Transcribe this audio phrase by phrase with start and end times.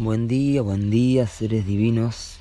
[0.00, 2.38] Buen día, buen día, seres divinos.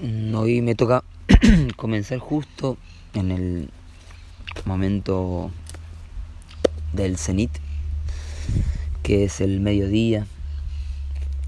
[0.00, 1.04] Mm, Hoy me toca
[1.76, 2.78] comenzar justo
[3.12, 3.68] en el
[4.64, 5.50] momento
[6.94, 7.50] del cenit,
[9.02, 10.26] que es el mediodía,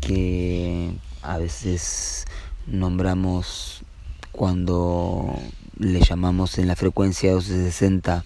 [0.02, 0.90] que
[1.22, 2.26] a veces
[2.66, 3.84] nombramos
[4.32, 5.34] cuando
[5.78, 8.22] le llamamos en la frecuencia 1260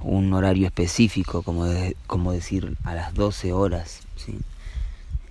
[0.00, 4.02] un horario específico, como, de- como decir a las 12 horas.
[4.14, 4.38] ¿sí?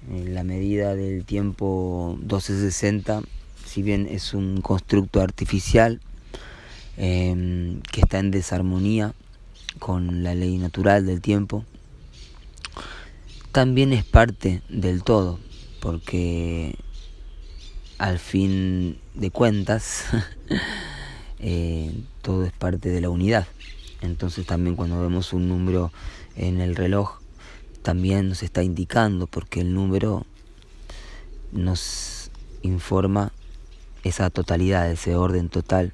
[0.09, 3.21] La medida del tiempo 1260,
[3.65, 6.01] si bien es un constructo artificial
[6.97, 9.13] eh, que está en desarmonía
[9.79, 11.65] con la ley natural del tiempo,
[13.51, 15.39] también es parte del todo,
[15.81, 16.75] porque
[17.97, 20.05] al fin de cuentas
[21.39, 21.91] eh,
[22.23, 23.45] todo es parte de la unidad.
[24.01, 25.91] Entonces también cuando vemos un número
[26.35, 27.20] en el reloj,
[27.81, 30.25] también nos está indicando porque el número
[31.51, 33.31] nos informa
[34.03, 35.93] esa totalidad, ese orden total.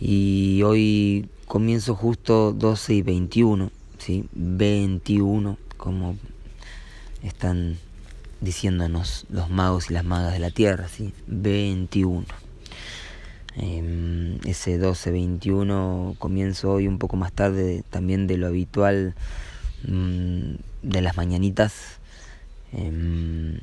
[0.00, 4.28] Y hoy comienzo justo 12 y 21, ¿sí?
[4.32, 6.16] 21, como
[7.22, 7.78] están
[8.40, 11.12] diciéndonos los magos y las magas de la tierra, ¿sí?
[11.26, 12.24] 21.
[13.56, 19.16] Em, ese 12-21 comienzo hoy un poco más tarde también de lo habitual
[19.86, 21.98] mm, de las mañanitas
[22.72, 23.58] Em,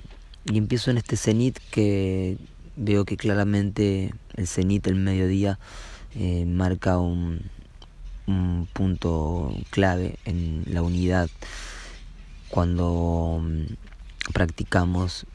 [0.45, 2.37] y empiezo en este cenit que
[2.75, 5.59] veo que claramente el cenit, el mediodía,
[6.15, 7.41] eh, marca un,
[8.27, 11.29] un punto clave en la unidad.
[12.49, 15.25] Cuando mm, practicamos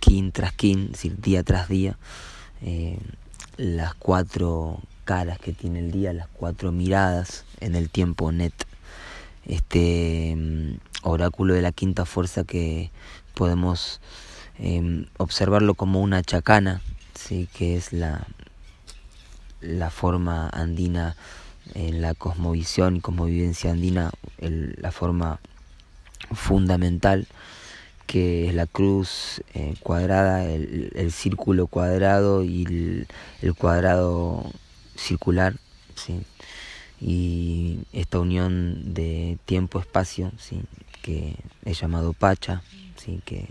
[0.00, 1.98] kin tras kin, es decir, día tras día,
[2.62, 2.98] eh,
[3.56, 8.54] las cuatro caras que tiene el día, las cuatro miradas en el tiempo net
[9.46, 12.90] este mm, oráculo de la quinta fuerza que
[13.34, 14.00] podemos
[14.58, 16.82] eh, observarlo como una chacana,
[17.14, 17.48] ¿sí?
[17.54, 18.26] que es la,
[19.60, 21.16] la forma andina
[21.74, 25.40] en la cosmovisión y cosmovivencia andina, la forma
[26.32, 27.26] fundamental
[28.06, 33.06] que es la cruz eh, cuadrada, el, el círculo cuadrado y el,
[33.40, 34.50] el cuadrado
[34.96, 35.54] circular,
[35.94, 36.20] ¿sí?
[37.00, 37.78] y
[38.10, 40.62] esta unión de tiempo-espacio, ¿sí?
[41.00, 42.64] que es llamado Pacha,
[42.96, 43.20] ¿sí?
[43.24, 43.46] que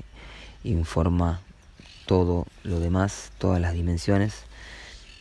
[0.66, 1.40] informa
[2.06, 4.44] todo lo demás, todas las dimensiones,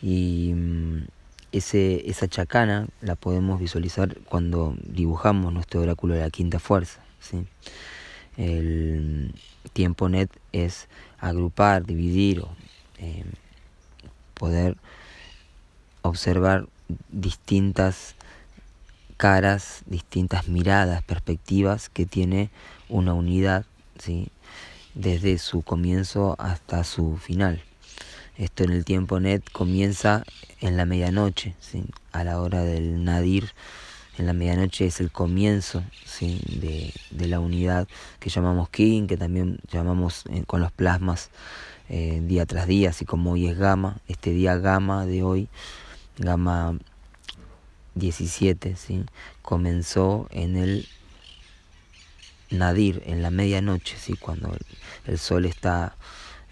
[0.01, 1.05] y mm,
[1.53, 6.99] ese, esa chacana la podemos visualizar cuando dibujamos nuestro oráculo de la quinta fuerza.
[7.21, 7.45] ¿sí?
[8.35, 9.33] El
[9.71, 12.49] tiempo net es agrupar, dividir o
[12.97, 13.23] eh,
[14.33, 14.75] poder
[16.01, 16.67] observar
[17.07, 18.15] distintas
[19.19, 22.51] caras, distintas miradas, perspectivas que tiene
[22.87, 23.65] una unidad,
[23.97, 24.29] ¿sí?
[24.93, 27.61] desde su comienzo hasta su final.
[28.37, 30.23] Esto en el tiempo net comienza
[30.61, 31.83] en la medianoche, ¿sí?
[32.13, 33.51] a la hora del nadir.
[34.17, 36.39] En la medianoche es el comienzo ¿sí?
[36.47, 37.89] de, de la unidad
[38.21, 41.29] que llamamos King, que también llamamos eh, con los plasmas
[41.89, 45.49] eh, día tras día, así como hoy es gamma, este día gamma de hoy,
[46.17, 46.79] gamma
[47.95, 49.03] 17, ¿sí?
[49.41, 50.87] comenzó en el
[52.49, 54.15] nadir, en la medianoche, ¿sí?
[54.15, 54.55] cuando
[55.05, 55.95] el, sol está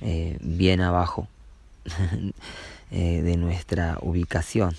[0.01, 1.27] eh, bien abajo
[2.91, 4.75] eh, de nuestra ubicación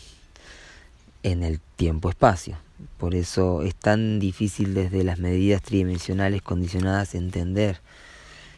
[1.22, 2.56] en el tiempo-espacio.
[2.96, 7.80] Por eso es tan difícil desde las medidas tridimensionales condicionadas entender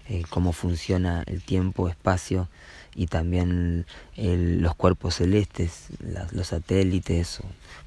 [0.08, 2.48] eh, cómo funciona el tiempo-espacio
[2.94, 7.40] y también el- los cuerpos celestes, las- los satélites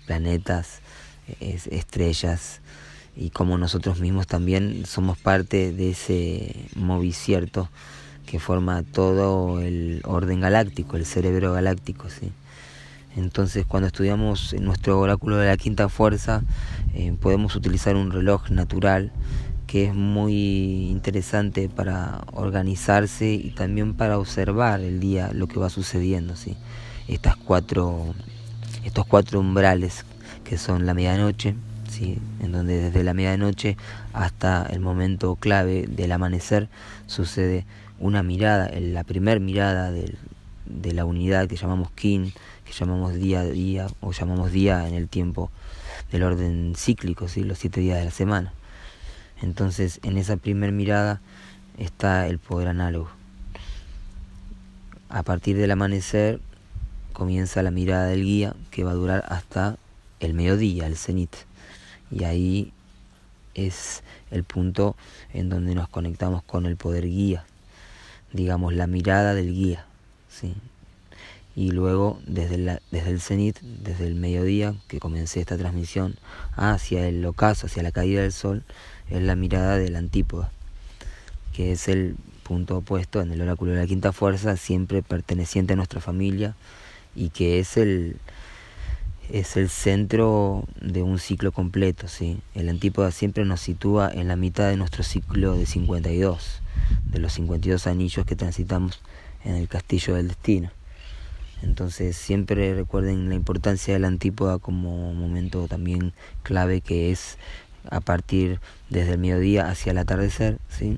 [0.06, 0.80] planetas,
[1.40, 2.62] es- estrellas
[3.16, 7.70] y como nosotros mismos también somos parte de ese movicierto
[8.26, 12.32] que forma todo el orden galáctico, el cerebro galáctico, ¿sí?
[13.16, 16.42] Entonces, cuando estudiamos nuestro oráculo de la quinta fuerza,
[16.96, 19.12] eh, podemos utilizar un reloj natural
[19.68, 25.70] que es muy interesante para organizarse y también para observar el día, lo que va
[25.70, 26.56] sucediendo, ¿sí?
[27.08, 28.14] Estas cuatro,
[28.86, 30.06] estos cuatro umbrales
[30.44, 31.56] que son la medianoche,
[31.90, 32.18] ¿sí?
[32.42, 33.78] en donde desde la medianoche
[34.14, 36.68] hasta el momento clave del amanecer
[37.08, 37.66] sucede
[38.00, 40.18] una mirada, la primer mirada del-
[40.66, 42.34] de la unidad que llamamos kin,
[42.66, 45.52] que llamamos día a día o llamamos día en el tiempo
[46.12, 47.44] del orden cíclico, ¿sí?
[47.44, 48.54] los siete días de la semana.
[49.44, 51.20] Entonces, en esa primer mirada
[51.78, 53.10] está el poder análogo.
[55.10, 56.40] A partir del amanecer
[57.12, 59.78] comienza la mirada del guía que va a durar hasta
[60.22, 61.36] el mediodía, el cenit.
[62.10, 62.72] Y ahí
[63.54, 64.02] es
[64.32, 64.96] el punto
[65.34, 67.44] en donde nos conectamos con el poder guía,
[68.32, 69.86] digamos, la mirada del guía,
[70.30, 70.56] ¿sí?
[71.54, 76.16] Y luego desde, desde el cenit, desde el mediodía que comencé esta transmisión,
[76.56, 78.64] hacia el ocaso, hacia la caída del sol,
[79.10, 80.52] es la mirada del antípoda,
[81.54, 85.76] que es el punto opuesto en el oráculo de la quinta fuerza, siempre perteneciente a
[85.76, 86.56] nuestra familia
[87.16, 88.18] y que es el,
[89.32, 92.08] es el centro de un ciclo completo.
[92.08, 92.40] ¿sí?
[92.54, 96.62] El antípoda siempre nos sitúa en la mitad de nuestro ciclo de 52,
[97.12, 99.02] de los 52 anillos que transitamos
[99.44, 100.72] en el castillo del destino.
[101.64, 106.14] Entonces siempre recuerden la importancia del antípoda como momento también
[106.44, 107.38] clave que es
[107.90, 108.60] a partir
[108.90, 110.98] desde el mediodía hacia el atardecer, ¿sí?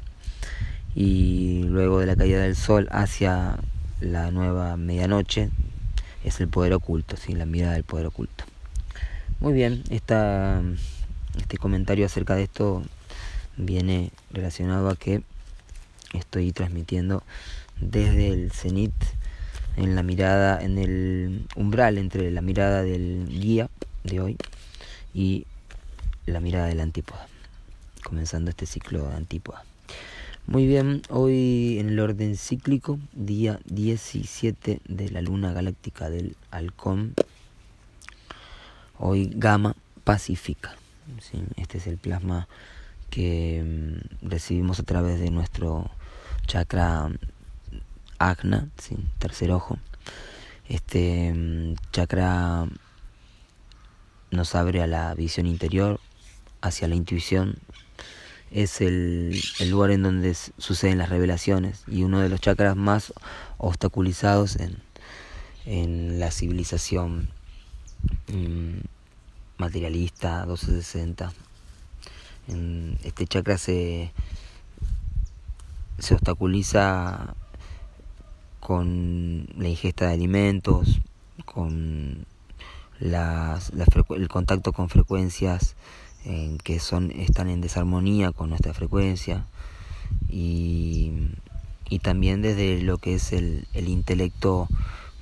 [0.95, 3.57] y luego de la caída del sol hacia
[3.99, 5.49] la nueva medianoche
[6.23, 7.33] es el poder oculto, ¿sí?
[7.33, 8.45] la mirada del poder oculto.
[9.39, 10.61] Muy bien, esta,
[11.37, 12.83] este comentario acerca de esto
[13.57, 15.21] viene relacionado a que
[16.13, 17.23] estoy transmitiendo
[17.79, 18.93] desde el cenit
[19.75, 23.69] en la mirada, en el umbral entre la mirada del guía
[24.03, 24.37] de hoy
[25.13, 25.45] y
[26.25, 27.27] la mirada del antípoda,
[28.03, 29.63] comenzando este ciclo de antípoda.
[30.47, 37.15] Muy bien, hoy en el orden cíclico, día 17 de la luna galáctica del halcón,
[38.97, 40.75] hoy Gama Pacífica.
[41.57, 42.47] Este es el plasma
[43.09, 45.89] que mm, recibimos a través de nuestro
[46.47, 47.09] chakra
[48.17, 48.97] Agna, ¿sí?
[49.19, 49.77] tercer ojo.
[50.67, 52.67] Este mm, chakra
[54.31, 55.99] nos abre a la visión interior,
[56.65, 57.57] hacia la intuición.
[58.51, 59.39] Es el,
[59.69, 63.13] lugar en donde suceden las revelaciones y uno de los chakras más
[63.57, 64.77] obstaculizados en,
[65.65, 67.29] en la civilización
[68.27, 68.79] mm,
[69.57, 71.33] materialista 1260.
[72.47, 74.11] En este chakra se,
[75.99, 77.35] se obstaculiza
[78.59, 80.99] con la ingesta de alimentos,
[81.45, 82.25] con
[82.99, 83.71] las,
[84.15, 85.75] el contacto con frecuencias
[86.63, 89.45] que son, están en desarmonía con nuestra frecuencia
[90.29, 91.11] y,
[91.89, 94.67] y también desde lo que es el, el intelecto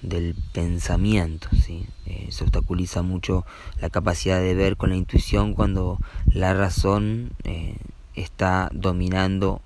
[0.02, 1.48] del pensamiento.
[1.62, 1.86] ¿sí?
[2.06, 3.46] Eh, se obstaculiza mucho
[3.82, 5.98] la capacidad de ver con la intuición cuando
[6.28, 7.78] la razón eh,
[8.16, 9.62] está dominando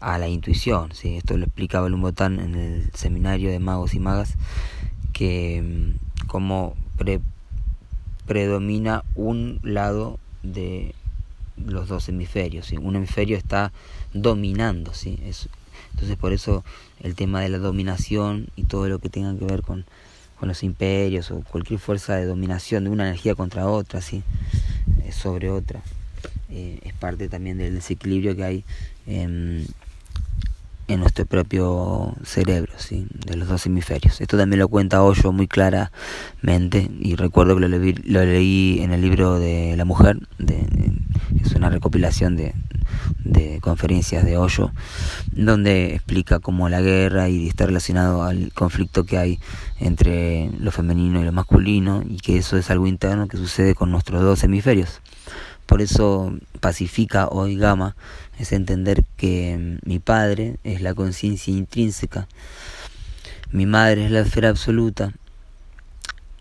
[0.00, 0.92] a la intuición.
[0.94, 1.16] ¿sí?
[1.16, 4.34] Esto lo explicaba Lumbotán en el seminario de magos y magas,
[5.12, 6.74] que mm, como
[8.26, 10.94] predomina un lado de
[11.56, 12.66] los dos hemisferios.
[12.66, 12.76] ¿sí?
[12.76, 13.72] Un hemisferio está
[14.12, 14.94] dominando.
[14.94, 15.18] ¿sí?
[15.24, 15.48] Es,
[15.92, 16.64] entonces por eso
[17.00, 19.84] el tema de la dominación y todo lo que tenga que ver con,
[20.38, 24.22] con los imperios o cualquier fuerza de dominación de una energía contra otra, ¿sí?
[25.12, 25.82] sobre otra,
[26.50, 28.64] eh, es parte también del desequilibrio que hay
[29.06, 29.66] en
[30.92, 33.06] en nuestro propio cerebro, ¿sí?
[33.26, 34.20] de los dos hemisferios.
[34.20, 39.38] Esto también lo cuenta Hoyo muy claramente y recuerdo que lo, leí en el libro
[39.38, 40.66] de La Mujer, de,
[41.44, 42.54] es una recopilación de,
[43.60, 44.72] conferencias de Hoyo,
[45.32, 49.38] donde explica cómo la guerra y está relacionado al conflicto que hay
[49.78, 53.90] entre lo femenino y lo masculino y que eso es algo interno que sucede con
[53.90, 55.02] nuestros dos hemisferios.
[55.70, 57.94] Por eso pacifica hoy Gama
[58.40, 62.26] es entender que mi padre es la conciencia intrínseca,
[63.52, 65.12] mi madre es la esfera absoluta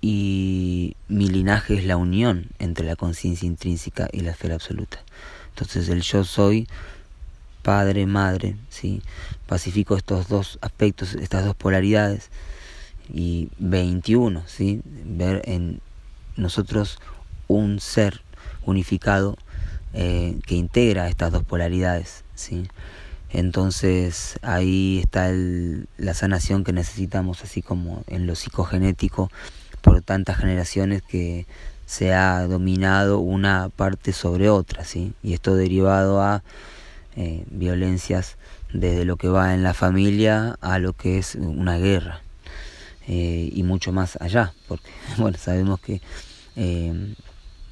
[0.01, 4.98] y mi linaje es la unión entre la conciencia intrínseca y la esfera absoluta.
[5.50, 6.67] Entonces el yo soy
[7.62, 9.03] padre, madre, ¿sí?
[9.45, 12.31] pacifico estos dos aspectos, estas dos polaridades
[13.13, 14.81] y 21, ¿sí?
[14.83, 15.81] ver en
[16.36, 16.98] nosotros
[17.48, 18.24] un ser
[18.69, 19.38] unificado
[19.93, 22.23] eh, que integra estas dos polaridades.
[22.35, 22.67] ¿sí?
[23.31, 29.31] Entonces ahí está la sanación que necesitamos, así como en lo psicogenético,
[29.81, 31.45] por tantas generaciones que
[31.85, 35.13] se ha dominado una parte sobre otra, ¿sí?
[35.23, 36.43] y esto derivado a
[37.15, 38.38] eh, violencias
[38.71, 42.21] desde lo que va en la familia a lo que es una guerra
[43.07, 46.01] eh, y mucho más allá, porque bueno sabemos que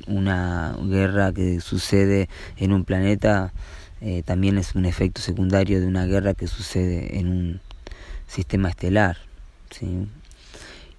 [0.07, 3.53] una guerra que sucede en un planeta
[3.99, 7.61] eh, también es un efecto secundario de una guerra que sucede en un
[8.27, 9.17] sistema estelar.
[9.71, 10.07] ¿sí?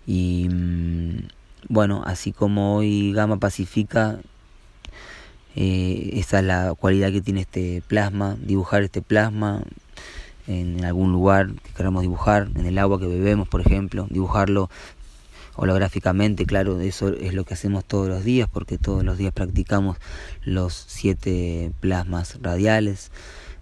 [0.07, 1.29] Y mm,
[1.69, 4.19] bueno, así como hoy Gama pacifica,
[5.55, 9.63] eh, esa es la cualidad que tiene este plasma, dibujar este plasma
[10.47, 14.71] en algún lugar que queramos dibujar, en el agua que bebemos, por ejemplo, dibujarlo
[15.59, 19.97] holográficamente, claro, eso es lo que hacemos todos los días, porque todos los días practicamos
[20.45, 23.11] los siete plasmas radiales,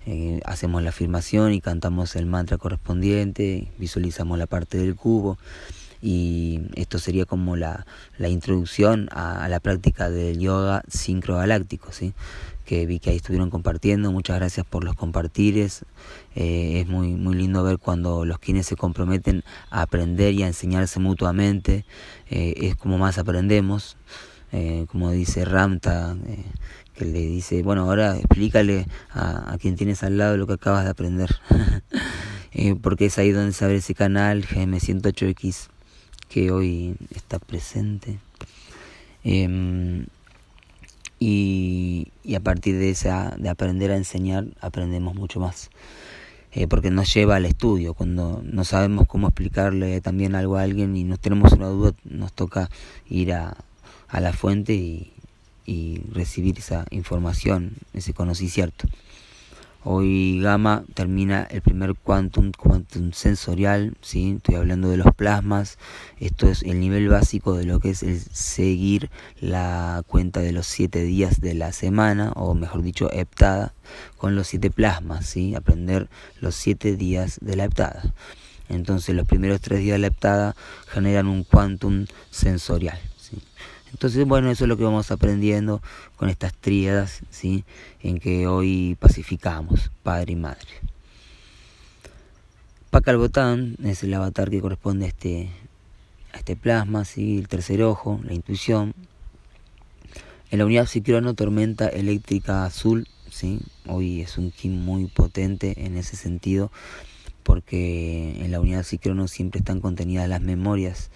[0.04, 5.38] eh, hacemos la afirmación y cantamos el mantra correspondiente, visualizamos la parte del cubo
[6.02, 7.86] y esto sería como la,
[8.18, 12.12] la introducción a, la práctica del yoga sincrogaláctico, ¿sí?
[12.66, 15.84] Que vi que ahí estuvieron compartiendo, muchas gracias por los compartires,
[16.34, 20.48] eh, es muy, muy lindo ver cuando los quienes se comprometen a aprender y a
[20.48, 21.86] enseñarse mutuamente,
[22.28, 23.96] eh, es como más aprendemos,
[24.88, 26.16] como dice Ramta,
[26.96, 30.90] que le dice, bueno, ahora explícale a, quien tienes al lado lo que acabas de
[30.90, 31.30] aprender.
[32.58, 35.68] Eh, porque es ahí donde se abre ese canal GM108X
[36.30, 38.18] que hoy está presente.
[39.24, 40.06] Em,
[41.18, 45.70] y, y, a partir de esa, de aprender a enseñar, aprendemos mucho más.
[46.52, 47.92] Eh, porque nos lleva al estudio.
[47.92, 52.32] Cuando no sabemos cómo explicarle también algo a alguien y nos tenemos una duda, nos
[52.32, 52.70] toca
[53.08, 53.56] ir a,
[54.08, 55.12] a la fuente y,
[55.66, 58.88] y recibir esa información, ese conocimiento.
[59.88, 64.32] Hoy Gamma termina el primer quantum, quantum sensorial, ¿sí?
[64.38, 65.78] estoy hablando de los plasmas,
[66.18, 70.66] esto es el nivel básico de lo que es el seguir la cuenta de los
[70.66, 73.74] siete días de la semana, o mejor dicho, heptada,
[74.16, 75.54] con los siete plasmas, ¿sí?
[75.54, 76.08] aprender
[76.40, 78.12] los siete días de la heptada.
[78.68, 80.56] Entonces los primeros tres días de la heptada
[80.88, 82.98] generan un quantum sensorial.
[83.92, 85.80] Entonces, bueno, eso es lo que vamos aprendiendo
[86.16, 87.64] con estas tríadas, ¿sí?
[88.02, 90.68] En que hoy pacificamos, padre y madre.
[92.90, 95.50] Pacalbotán es el avatar que corresponde a este,
[96.32, 97.38] a este plasma, ¿sí?
[97.38, 98.94] El tercer ojo, la intuición.
[100.50, 103.60] En la unidad psicrono, tormenta eléctrica azul, ¿sí?
[103.86, 106.70] Hoy es un kim muy potente en ese sentido,
[107.42, 111.10] porque en la unidad psicrono siempre están contenidas las memorias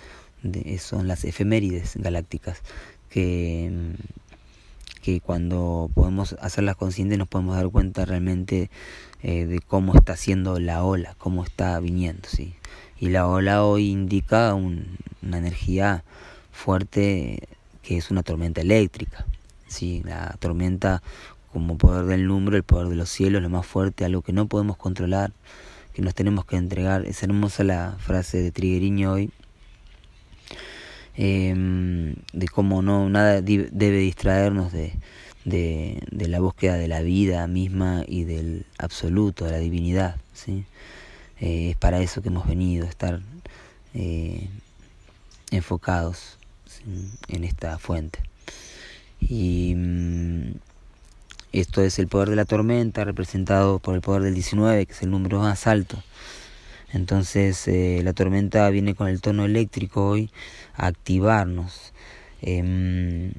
[0.79, 2.63] son las efemérides galácticas
[3.09, 3.95] que,
[5.03, 8.71] que cuando podemos hacerlas conscientes nos podemos dar cuenta realmente
[9.23, 12.55] eh, de cómo está siendo la ola, cómo está viniendo, ¿sí?
[12.99, 16.05] Y la ola hoy indica una energía
[16.53, 17.49] fuerte
[17.83, 19.27] que es una tormenta eléctrica,
[19.67, 20.03] ¿sí?
[20.05, 21.03] La tormenta
[21.53, 24.47] como poder del número, el poder de los cielos, lo más fuerte, algo que no
[24.47, 25.33] podemos controlar,
[25.93, 27.05] que nos tenemos que entregar.
[27.07, 29.31] Es hermosa la frase de Trigueriño hoy,
[31.23, 34.95] Em, de cómo no nada debe distraernos de,
[35.45, 40.17] de, la búsqueda de la vida misma y del absoluto, de la divinidad.
[40.33, 40.65] ¿sí?
[41.39, 43.21] Eh, es para eso que hemos venido, estar
[43.93, 44.49] eh,
[45.51, 46.39] enfocados
[47.29, 48.21] en esta fuente.
[49.21, 50.53] Y mm,
[51.53, 55.03] esto es el poder de la tormenta, representado por el poder del 19, que es
[55.03, 56.03] el número más alto.
[56.93, 60.31] Entonces eh, la tormenta viene con el tono eléctrico hoy
[60.75, 61.93] a activarnos
[62.43, 63.33] em,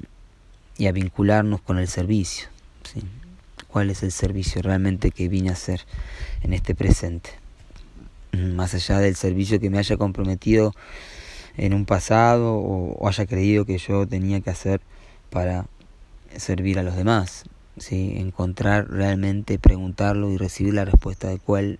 [0.77, 2.47] y a vincularnos con el servicio.
[2.83, 3.01] ¿sí?
[3.67, 5.81] ¿Cuál es el servicio realmente que vine a hacer
[6.43, 7.31] en este presente?
[8.31, 10.73] Más allá del servicio que me haya comprometido
[11.57, 14.81] en un pasado o, haya creído que yo tenía que hacer
[15.29, 15.65] para
[16.37, 17.43] servir a los demás.
[17.77, 18.13] ¿sí?
[18.17, 21.79] Encontrar realmente, preguntarlo y recibir la respuesta de cuál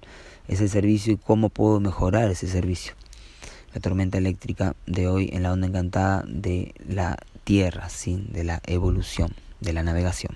[0.52, 2.94] ese servicio y cómo puedo mejorar ese servicio.
[3.74, 8.28] La tormenta eléctrica de hoy en la onda encantada de la Tierra, ¿sí?
[8.32, 10.36] de la evolución, de la navegación.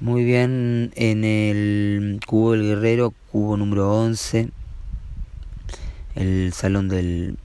[0.00, 4.50] Muy bien, en el cubo del guerrero, cubo número 11,
[6.14, 7.38] el salón del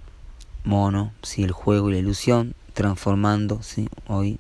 [0.66, 1.44] mono, ¿sí?
[1.44, 3.88] el juego y la ilusión, transformando, ¿sí?
[4.08, 4.40] hoy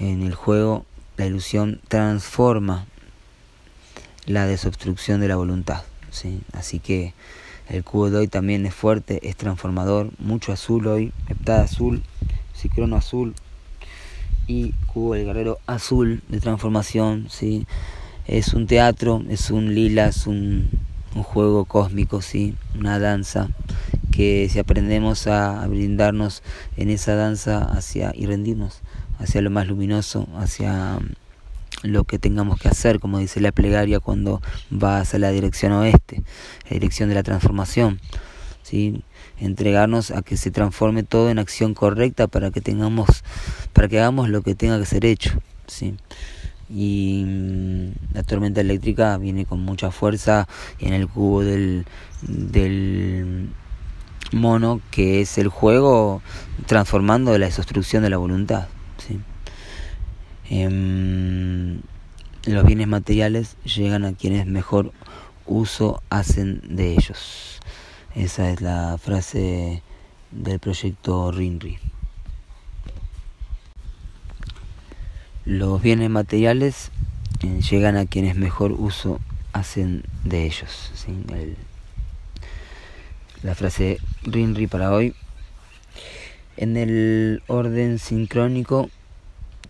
[0.00, 0.84] en el juego
[1.16, 2.86] la ilusión transforma
[4.26, 5.82] la desobstrucción de la voluntad.
[6.10, 6.40] ¿sí?
[6.52, 7.14] Así que
[7.68, 12.02] el cubo de hoy también es fuerte, es transformador, mucho azul hoy, heptada azul,
[12.54, 13.34] ciclono azul
[14.46, 17.26] y cubo del guerrero azul de transformación.
[17.30, 17.66] ¿sí?
[18.26, 20.68] Es un teatro, es un lila, es un,
[21.14, 22.54] un juego cósmico, ¿sí?
[22.78, 23.48] una danza
[24.10, 26.42] que si aprendemos a brindarnos
[26.76, 28.80] en esa danza hacia y rendirnos
[29.18, 30.98] hacia lo más luminoso, hacia
[31.84, 36.24] lo que tengamos que hacer, como dice la plegaria cuando va hacia la dirección oeste,
[36.64, 38.00] la dirección de la transformación.
[38.62, 39.04] ¿sí?
[39.38, 43.24] entregarnos a que se transforme todo en acción correcta para que tengamos
[43.72, 45.96] para que hagamos lo que tenga que ser hecho ¿sí?
[46.70, 50.48] y mm, la tormenta eléctrica viene con mucha fuerza
[50.78, 51.84] en el cubo del,
[52.22, 53.50] del
[54.32, 56.22] mono que es el juego
[56.66, 58.68] transformando la desobstrucción de la voluntad
[60.50, 61.80] Em,
[62.46, 64.92] los bienes materiales llegan a quienes mejor
[65.46, 67.60] uso hacen de ellos.
[68.14, 69.82] Esa es la frase
[70.30, 71.78] del proyecto RINRI.
[75.46, 76.90] Los bienes materiales
[77.42, 79.20] eh, llegan a quienes mejor uso
[79.52, 80.90] hacen de ellos.
[83.42, 85.14] la frase Rinri para hoy.
[86.56, 88.88] En el orden sincrónico,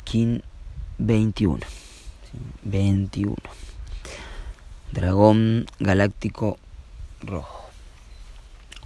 [0.04, 0.42] Kin
[0.98, 1.60] 21.
[2.62, 3.36] 21.
[4.92, 6.58] Dragón galáctico
[7.22, 7.68] rojo.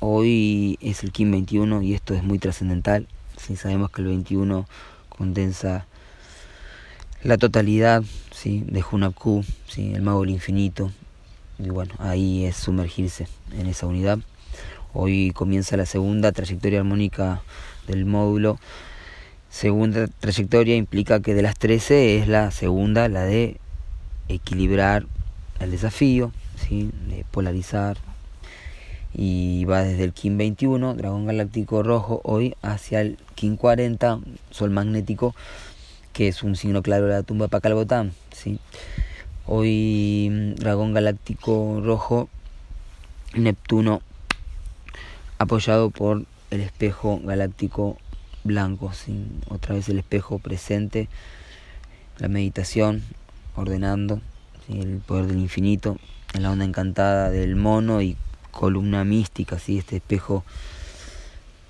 [0.00, 3.07] Hoy es el Kim 21 y esto es muy trascendental.
[3.37, 4.67] Si sabemos que el 21
[5.09, 5.87] condensa
[7.23, 8.65] la totalidad ¿sí?
[8.67, 9.93] de Hunabku, ¿sí?
[9.93, 10.91] el mago del infinito.
[11.59, 14.19] Y bueno, ahí es sumergirse en esa unidad.
[14.95, 17.43] Hoy comienza la segunda trayectoria armónica
[17.87, 18.59] del módulo.
[19.50, 23.57] Segunda trayectoria implica que de las 13 es la segunda, la de
[24.28, 25.07] equilibrar
[25.59, 26.90] el desafío, ¿sí?
[27.09, 27.97] de polarizar.
[29.14, 34.71] Y va desde el Kim 21, dragón galáctico rojo, hoy hacia el Kim 40, sol
[34.71, 35.35] magnético,
[36.12, 38.12] que es un signo claro de la tumba de Pacalbotán.
[38.33, 38.59] ¿sí?
[39.47, 42.28] Hoy mm, dragón galáctico rojo,
[43.35, 44.02] Neptuno
[45.38, 47.97] apoyado por el espejo galáctico
[48.49, 49.26] blanco, ¿sí?
[49.49, 51.09] otra vez el espejo presente,
[52.19, 53.05] la meditación,
[53.55, 54.21] ordenando
[54.69, 55.97] el poder del infinito,
[56.35, 58.17] en la onda encantada del mono y
[58.50, 59.78] columna mística, ¿sí?
[59.78, 60.45] este espejo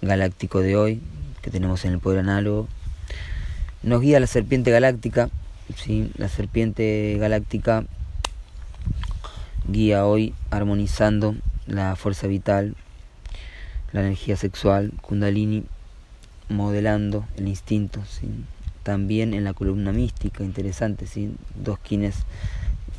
[0.01, 1.01] galáctico de hoy
[1.43, 2.69] que tenemos en el poder análogo.
[3.83, 5.29] Nos guía la serpiente galáctica,
[5.77, 6.11] ¿sí?
[6.17, 7.85] la serpiente galáctica
[9.69, 12.75] guía hoy armonizando la fuerza vital,
[13.93, 15.65] la energía sexual, kundalini,
[16.49, 18.03] modelando el instinto,
[18.83, 21.35] también en la columna mística, interesante, ¿sí?
[21.55, 22.17] dos quines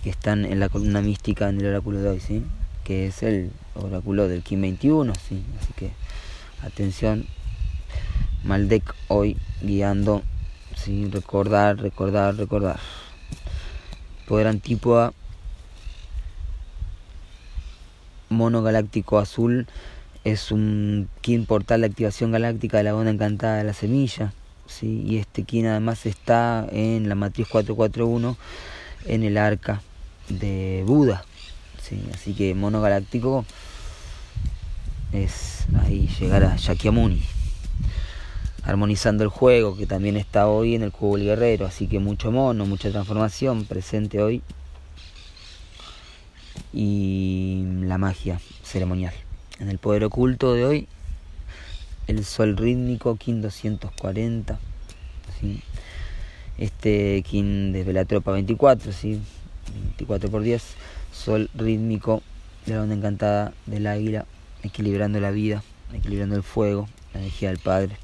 [0.04, 2.44] que están en la columna mística en el oráculo de hoy, ¿sí?
[2.84, 5.44] que es el oráculo del Kim 21, ¿sí?
[5.60, 5.92] así que
[6.64, 7.26] atención,
[8.44, 10.22] Maldek hoy guiando,
[10.76, 11.10] ¿sí?
[11.12, 12.80] recordar, recordar, recordar.
[14.28, 15.12] Poder antípoda,
[18.30, 19.68] mono galáctico azul,
[20.24, 24.34] es un Kin portal de activación galáctica de la onda encantada de la semilla,
[24.68, 25.04] ¿sí?
[25.06, 28.38] y este Kin además está en la matriz 441
[29.06, 29.82] en el arca
[30.28, 31.24] de Buda.
[31.82, 32.02] ¿sí?
[32.14, 33.46] Así que mono galáctico
[35.12, 37.22] es ahí llegar a Shakyamuni.
[38.64, 41.66] Armonizando el juego, que también está hoy en el cubo del guerrero.
[41.66, 44.44] Así que mucho mono, mucha transformación presente hoy.
[46.72, 49.14] Y la magia ceremonial.
[49.60, 50.88] En el poder oculto de hoy,
[52.08, 54.58] el sol rítmico, Kin 240.
[55.40, 55.62] ¿sí?
[56.58, 59.22] Este Kin de la tropa 24, ¿sí?
[59.74, 60.64] 24 por 10,
[61.12, 62.22] sol rítmico
[62.66, 64.26] de la onda encantada del águila,
[64.64, 67.98] equilibrando la vida, equilibrando el fuego, la energía del Padre.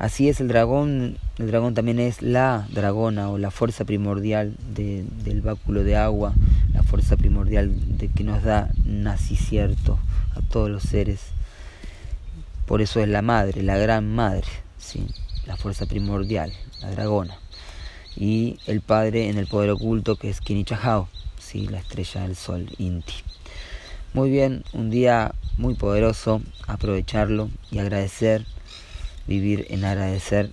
[0.00, 5.42] Así es el dragón, el dragón también es la dragona o la fuerza primordial del
[5.42, 6.32] báculo de agua,
[6.72, 9.98] la fuerza primordial de que nos da nacicierto
[10.34, 11.20] a todos los seres.
[12.64, 14.46] Por eso es la madre, la gran madre,
[14.78, 15.06] ¿sí?
[15.44, 17.36] la fuerza primordial, la dragona
[18.16, 21.68] y el Padre en el poder oculto que es Kinichahao, ¿sí?
[21.68, 23.16] la estrella del sol Inti.
[24.14, 28.46] Muy bien, un día muy poderoso, aprovecharlo y agradecer,
[29.26, 30.50] vivir en agradecer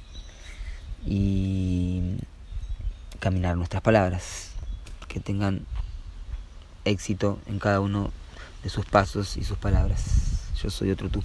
[1.06, 2.18] y
[3.20, 4.52] caminar nuestras palabras,
[5.08, 5.66] que tengan
[6.86, 8.12] éxito en cada uno
[8.64, 10.50] de sus pasos y sus palabras.
[10.62, 11.24] Yo soy otro tú.